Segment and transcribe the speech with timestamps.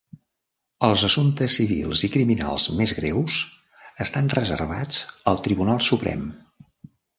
[0.85, 3.37] Els assumptes civils i criminals més greus
[4.09, 4.99] estan reservats
[5.35, 6.29] al Tribunal Suprem.